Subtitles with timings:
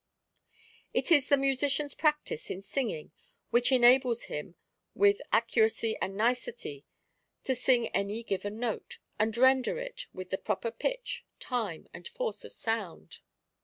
[0.95, 3.11] It is the musician's practice in singing
[3.51, 4.55] which enables him
[4.95, 6.87] with ac curacy and nicety
[7.43, 12.43] to sing any given note, and render it with the proper pitch, time, and force
[12.43, 13.19] of sound.